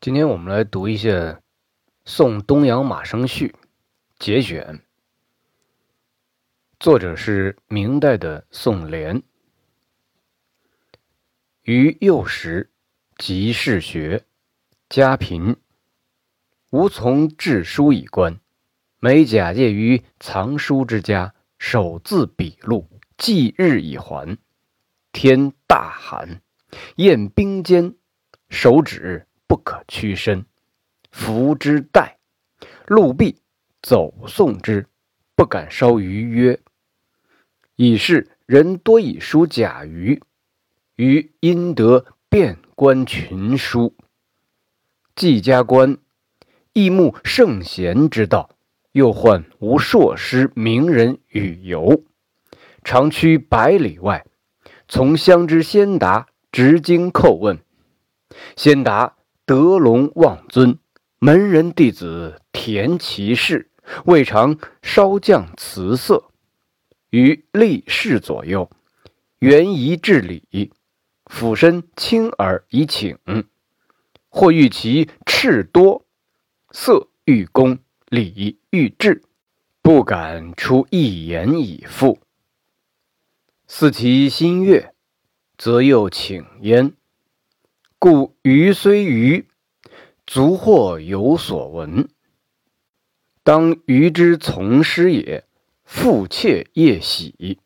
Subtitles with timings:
[0.00, 1.10] 今天我们来读一下
[2.06, 3.48] 《宋东阳马生序》
[4.18, 4.80] 节选，
[6.78, 9.22] 作者是明代的宋濂。
[11.60, 12.70] 于幼时
[13.18, 14.24] 即仕学，
[14.88, 15.56] 家贫，
[16.70, 18.40] 无从致书以观，
[19.00, 22.88] 每假借于藏书之家，手自笔录，
[23.18, 24.38] 记日以还。
[25.12, 26.40] 天大寒，
[26.96, 27.96] 宴冰坚，
[28.48, 29.26] 手指。
[29.50, 30.46] 不可屈伸，
[31.10, 32.18] 扶之待，
[32.86, 33.40] 路壁
[33.82, 34.86] 走送之，
[35.34, 36.60] 不敢稍逾约。
[37.74, 40.22] 以是人多以书假于，
[40.94, 43.96] 于因得遍观群书，
[45.16, 45.98] 既加官，
[46.72, 48.50] 亦慕圣贤之道，
[48.92, 52.04] 又患无硕师名人与游，
[52.84, 54.24] 常驱百里外，
[54.86, 57.58] 从乡之先达，直经叩问，
[58.54, 59.16] 先达。
[59.50, 60.78] 德隆望尊，
[61.18, 63.68] 门人弟子田其士，
[64.04, 66.30] 未尝稍降辞色，
[67.10, 68.70] 于立士左右，
[69.40, 70.70] 原宜至礼，
[71.26, 73.18] 俯身轻耳以请，
[74.28, 76.06] 或欲其赤多，
[76.70, 79.24] 色欲恭，礼欲至，
[79.82, 82.20] 不敢出一言以复。
[83.66, 84.94] 似其心悦，
[85.58, 86.92] 则又请焉。
[88.02, 89.46] 故余虽愚，
[90.26, 92.08] 足或有所闻。
[93.42, 95.44] 当余之从师也，
[95.84, 97.58] 复切夜喜，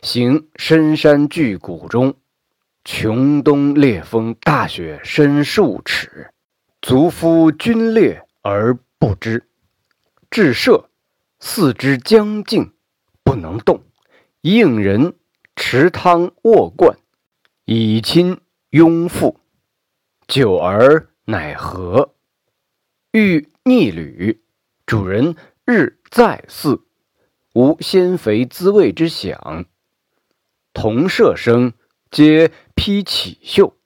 [0.00, 2.14] 行深山巨谷中，
[2.84, 6.30] 穷冬烈风，大雪深数尺，
[6.80, 9.48] 足夫皲裂而不知。
[10.30, 10.88] 至舍，
[11.40, 12.72] 四肢僵硬，
[13.24, 13.82] 不能动，
[14.40, 15.16] 应人
[15.56, 16.96] 持汤卧罐，
[17.64, 18.38] 以亲
[18.70, 19.40] 拥腹。
[20.34, 22.16] 久而乃和，
[23.12, 24.42] 欲逆旅，
[24.84, 26.82] 主人日再祀，
[27.52, 29.64] 无鲜肥滋味之享。
[30.72, 31.72] 同舍生
[32.10, 33.76] 皆披绮绣，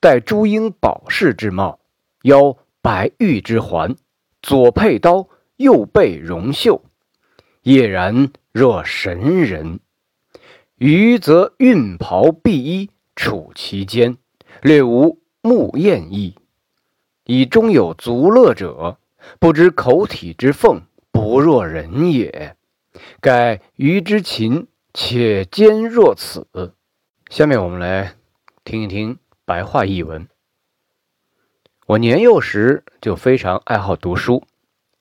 [0.00, 1.80] 戴朱缨宝饰之帽，
[2.22, 3.94] 腰白玉之环，
[4.40, 6.82] 左佩刀，右备荣袖，
[7.62, 9.80] 俨然若神人。
[10.76, 14.16] 余则运袍敝衣，处其间，
[14.62, 15.22] 略无。
[15.46, 16.38] 木艳意，
[17.24, 18.96] 以中有足乐者，
[19.38, 20.80] 不知口体之奉，
[21.12, 22.56] 不若人也。
[23.20, 26.46] 盖鱼之禽，且坚若此。
[27.28, 28.14] 下面我们来
[28.64, 30.26] 听一听白话译文。
[31.84, 34.44] 我年幼时就非常爱好读书，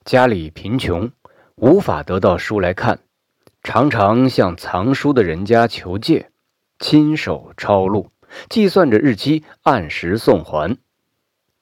[0.04, 1.10] 家里贫穷，
[1.56, 3.00] 无法得到书来看，
[3.64, 6.32] 常常向藏书的人家求借，
[6.80, 8.10] 亲手抄录。
[8.50, 10.78] 计算着日期，按时送还。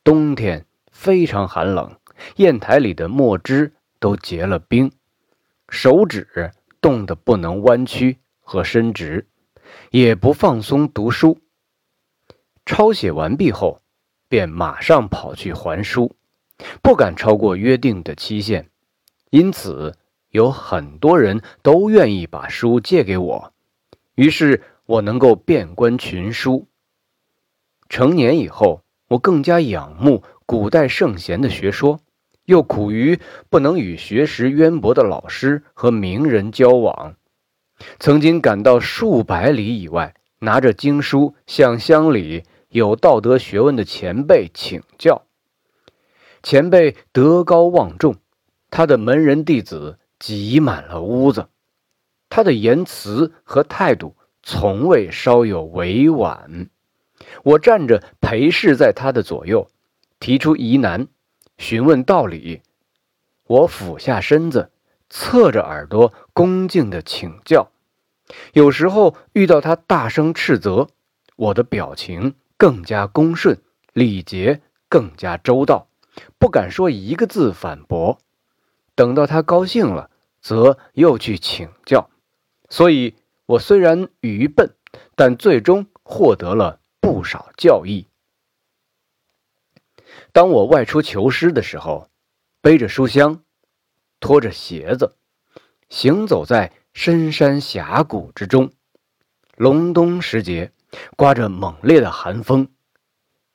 [0.04, 1.96] 冬天非常寒冷，
[2.36, 4.92] 砚台里的墨汁都结了冰，
[5.70, 9.28] 手指冻得不能弯曲和伸直，
[9.92, 11.40] 也不放松读书。
[12.66, 13.82] 抄写完毕后，
[14.28, 16.16] 便马上跑去还书，
[16.82, 18.70] 不敢超过约定的期限。
[19.30, 19.96] 因此，
[20.30, 23.54] 有很多人都愿意把书借给我。
[24.16, 24.64] 于是。
[24.86, 26.68] 我能够遍观群书。
[27.90, 32.00] 成年以后，我更加仰慕古代圣贤的学说，
[32.46, 33.20] 又苦于
[33.50, 37.16] 不能与学识渊博的老师和名人交往，
[38.00, 45.26] 曾经赶到数百里以外，拿着经书向乡里有道德学问的前辈请教。
[46.42, 48.16] 前辈德高望重，
[48.70, 51.50] 他的门人弟子挤满了屋子，
[52.30, 54.16] 他的言辞和态度。
[54.44, 56.70] 从未稍有委婉。
[57.44, 59.70] 我站着陪侍在他的左右，
[60.20, 61.08] 提出疑难，
[61.58, 62.62] 询问道理。
[63.46, 64.72] 我俯下身子，
[65.10, 67.72] 侧着耳朵，恭敬地请教。
[68.54, 70.88] 有时候遇到他大声斥责，
[71.36, 73.60] 我的表情更加恭顺，
[73.94, 75.88] 礼节更加周到，
[76.40, 78.18] 不敢说一个字反驳。
[78.96, 80.10] 等到他高兴了，
[80.42, 82.10] 则又去请教。
[82.70, 83.16] 所以。
[83.52, 84.78] 我虽然愚笨，
[85.14, 88.08] 但最终获得了不少教益。
[90.32, 92.10] 当我外出求师的时候，
[92.62, 93.44] 背着书箱，
[94.22, 95.18] 拖着鞋子，
[95.90, 98.72] 行走在深山峡谷之中。
[99.58, 100.72] 隆冬时节，
[101.18, 102.70] 刮着猛烈的寒风，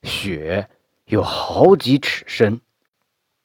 [0.02, 0.68] 雪
[1.06, 2.60] 有好几尺深，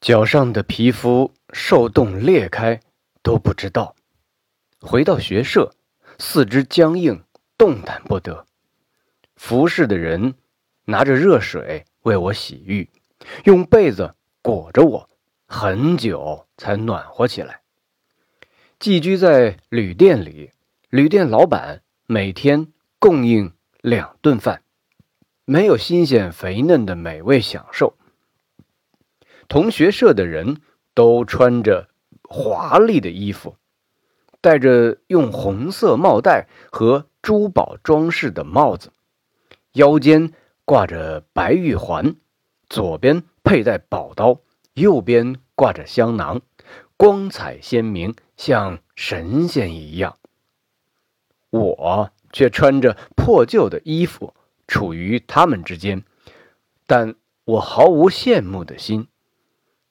[0.02, 2.78] 脚上的皮肤受冻裂开
[3.22, 3.96] 都不知道。
[4.82, 5.74] 回到学社。
[6.24, 7.24] 四肢僵硬，
[7.58, 8.46] 动弹不得。
[9.34, 10.34] 服侍的人
[10.84, 12.88] 拿着热水为我洗浴，
[13.42, 15.10] 用被子裹着我，
[15.46, 17.62] 很久才暖和起来。
[18.78, 20.52] 寄居在旅店里，
[20.90, 24.62] 旅店老板每天供应两顿饭，
[25.44, 27.98] 没有新鲜肥嫩的美味享受。
[29.48, 30.62] 同学社的人
[30.94, 31.88] 都穿着
[32.22, 33.56] 华丽的衣服，
[34.42, 38.92] 戴着用红色帽带和珠宝装饰的帽子，
[39.72, 40.32] 腰间
[40.64, 42.16] 挂着白玉环，
[42.68, 44.40] 左边佩戴宝刀，
[44.74, 46.42] 右边挂着香囊。
[46.96, 50.18] 光彩鲜明，像神仙一样。
[51.50, 54.34] 我却穿着破旧的衣服，
[54.66, 56.04] 处于他们之间，
[56.86, 57.14] 但
[57.44, 59.06] 我毫无羡慕的心，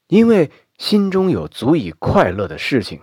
[0.07, 3.01] 因为心中有足以快乐的事情，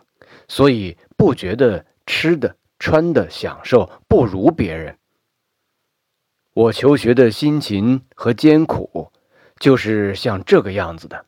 [0.49, 4.99] 所以不觉得吃的、穿的享受不如别人。
[6.55, 9.13] 我求学的辛勤和艰苦，
[9.61, 11.27] 就是像这个样子的。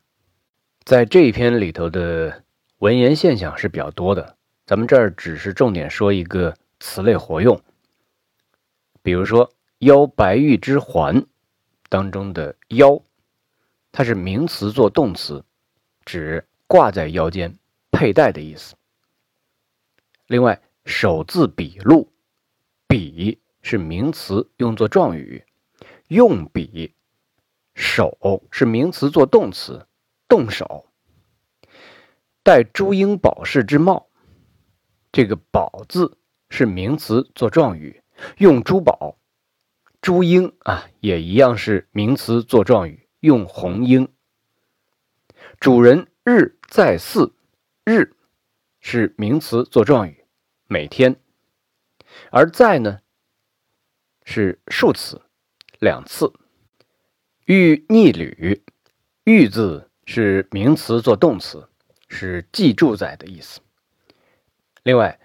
[0.83, 2.43] 在这一篇里头的。
[2.81, 7.61] 文言现象是比较多的，咱们这儿只是重点说一个词类活用。
[9.03, 11.23] 比如说“腰白玉之环”
[11.89, 12.99] 当中的“腰”，
[13.93, 15.45] 它是名词做动词，
[16.05, 17.55] 指挂在腰间
[17.91, 18.73] 佩戴的意思。
[20.31, 22.09] 另外，“手字笔录
[22.87, 25.43] ”，“笔”是名词用作状语，
[26.07, 26.95] 用笔
[27.75, 28.17] ；“手”
[28.49, 29.85] 是名词做动词，
[30.29, 30.87] 动手。
[32.43, 34.07] 戴朱缨宝饰之帽，
[35.11, 36.17] 这个“宝”字
[36.49, 38.01] 是名词做状语，
[38.37, 39.17] 用珠宝；
[39.99, 44.07] 朱缨啊，也一样是名词做状语，用红缨。
[45.59, 47.35] 主人日在寺，
[47.83, 48.15] 日
[48.79, 50.20] 是名词做状语，
[50.71, 51.15] 每天；
[52.29, 53.01] 而在呢
[54.23, 55.21] 是数词，
[55.79, 56.31] 两次。
[57.43, 58.63] 欲逆旅，
[59.25, 61.67] 欲字是名词做动词。
[62.07, 63.59] 是记住在的意思。
[64.83, 65.19] 另外，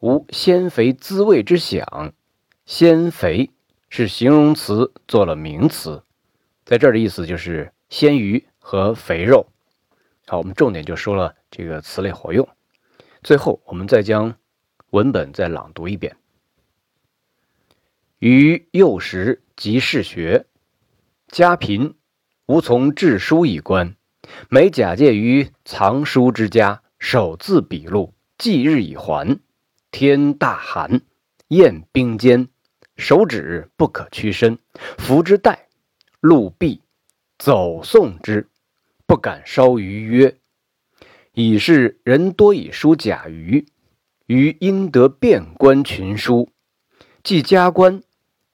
[0.00, 2.12] 无鲜肥滋味之享，
[2.64, 3.50] 鲜肥
[3.88, 6.02] 是形容词做了名词，
[6.64, 9.46] 在这儿的意思就是鲜鱼和肥肉。
[10.26, 12.48] 好，我们重点就说了这个词类活用。
[13.22, 14.36] 最后，我们再将
[14.92, 16.16] 文本再朗读一遍。
[18.18, 20.44] 于幼时即嗜学，
[21.28, 21.94] 家贫，
[22.44, 23.96] 无从致书以观。
[24.50, 29.40] 每假借于藏书之家，手自笔录，记日以还。
[29.90, 31.00] 天大寒，
[31.48, 32.48] 雁冰坚，
[32.96, 34.58] 手指不可屈伸。
[34.98, 35.68] 扶之待，
[36.20, 36.82] 路壁，
[37.38, 38.46] 走送之，
[39.06, 40.36] 不敢稍逾曰
[41.32, 43.66] ：“已是人多以书假余，
[44.32, 46.48] 于应得遍观群书，
[47.22, 48.02] 既加官，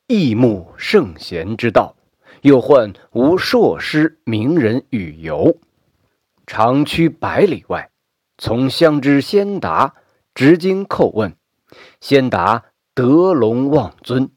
[0.09, 1.95] 益慕圣贤之道。”
[2.43, 5.59] 又患无硕师名人与游，
[6.47, 7.91] 长驱百里外，
[8.39, 9.95] 从乡之先达，
[10.37, 11.37] 直经叩问。
[12.01, 14.31] 先达德隆望尊，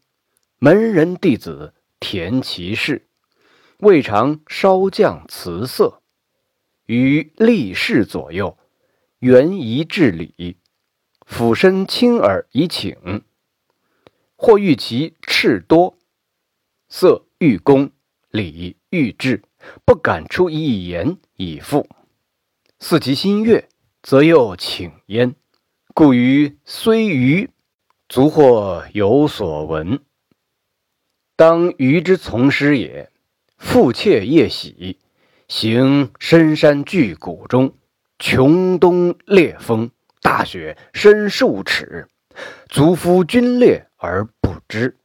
[0.58, 3.08] 门人弟子田其事，
[3.82, 6.02] 未尝稍降辞色。
[6.88, 8.58] 于立士左右，
[9.20, 10.58] 原宜至礼，
[11.32, 13.24] 俯身亲耳以请。
[14.36, 15.98] 或欲其赤多，
[16.90, 17.26] 色。
[17.40, 17.90] 欲公
[18.30, 19.42] 礼欲至，
[19.84, 21.88] 不敢出一言以复。
[22.80, 23.68] 似其心悦，
[24.04, 25.34] 则又请焉。
[25.96, 27.50] 故于虽愚，
[28.10, 30.02] 足或有所闻。
[31.36, 33.10] 当愚之从师也。
[33.58, 35.00] 复妾夜喜，
[35.48, 37.74] 行深山巨谷中，
[38.20, 39.90] 穷冬烈风，
[40.32, 42.08] 大雪深数尺，
[42.70, 44.98] 足夫军列而不知。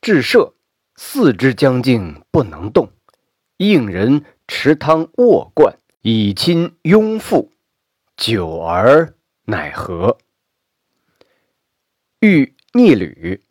[0.00, 0.54] 至舍。
[0.96, 2.90] 四肢僵硬不能动，
[3.58, 7.52] 应人持汤卧灌以亲拥腹，
[8.16, 10.16] 久而乃何？
[12.20, 13.44] 欲逆旅，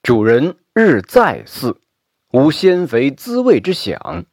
[0.00, 1.80] 主人日在寺，
[2.30, 4.26] 无鲜肥滋味之享。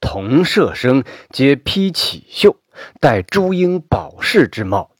[0.00, 2.60] 同舍生皆披绮绣，
[3.00, 4.94] 戴朱缨宝饰之帽，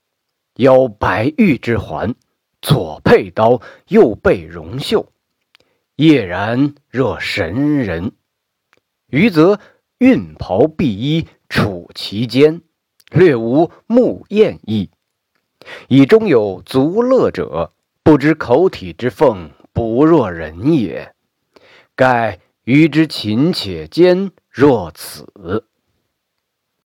[0.60, 2.14] 腰白玉之环，
[2.60, 5.10] 左佩刀，右备荣袖。
[5.96, 8.12] 叶然若神人，
[9.06, 9.58] 余则
[9.96, 12.60] 运袍敝衣，处其间，
[13.10, 14.90] 略无木艳意。
[15.88, 21.14] 以中有足乐者，不知口体之凤，不若人也。
[21.94, 25.64] 盖余之勤且坚若此。